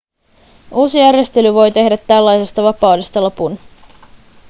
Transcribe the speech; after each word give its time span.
uusi 0.71 0.99
järjestely 0.99 1.53
voi 1.53 1.71
tehdä 1.71 1.97
tällaisesta 1.97 2.63
vapaudesta 2.63 3.23
lopun 3.23 3.59